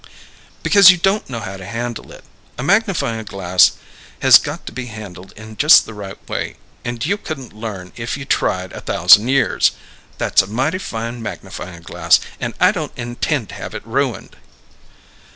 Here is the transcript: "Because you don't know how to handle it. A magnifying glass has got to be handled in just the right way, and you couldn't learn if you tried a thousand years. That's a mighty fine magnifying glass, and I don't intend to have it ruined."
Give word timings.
"Because 0.63 0.89
you 0.89 0.97
don't 0.97 1.29
know 1.29 1.41
how 1.41 1.57
to 1.57 1.63
handle 1.67 2.11
it. 2.11 2.23
A 2.57 2.63
magnifying 2.63 3.23
glass 3.23 3.73
has 4.23 4.39
got 4.39 4.65
to 4.65 4.71
be 4.71 4.87
handled 4.87 5.31
in 5.35 5.57
just 5.57 5.85
the 5.85 5.93
right 5.93 6.17
way, 6.27 6.55
and 6.83 7.05
you 7.05 7.17
couldn't 7.17 7.53
learn 7.53 7.91
if 7.95 8.17
you 8.17 8.25
tried 8.25 8.73
a 8.73 8.81
thousand 8.81 9.27
years. 9.27 9.73
That's 10.17 10.41
a 10.41 10.47
mighty 10.47 10.79
fine 10.79 11.21
magnifying 11.21 11.83
glass, 11.83 12.19
and 12.39 12.55
I 12.59 12.71
don't 12.71 12.93
intend 12.97 13.49
to 13.49 13.55
have 13.61 13.75
it 13.75 13.85
ruined." 13.85 14.37